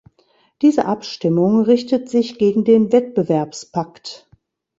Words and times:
Diese 0.63 0.85
Abstimmung 0.85 1.61
richtet 1.61 2.09
sich 2.09 2.39
gegen 2.39 2.63
den 2.63 2.91
Wettbewerbspakt. 2.91 4.27